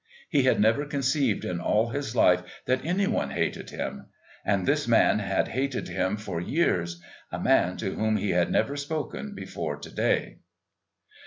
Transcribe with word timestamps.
He 0.31 0.41
had 0.45 0.59
never 0.59 0.85
conceived 0.87 1.45
in 1.45 1.59
all 1.59 1.89
his 1.89 2.15
life 2.15 2.41
that 2.65 2.83
any 2.83 3.05
one 3.05 3.29
hated 3.29 3.69
him 3.69 4.07
and 4.43 4.65
this 4.65 4.87
man 4.87 5.19
had 5.19 5.49
hated 5.49 5.89
him 5.89 6.17
for 6.17 6.41
years, 6.41 6.99
a 7.31 7.39
man 7.39 7.77
to 7.77 7.93
whom 7.93 8.17
he 8.17 8.31
had 8.31 8.49
never 8.51 8.75
spoken 8.75 9.35
before 9.35 9.77
to 9.77 9.91
day. 9.93 10.39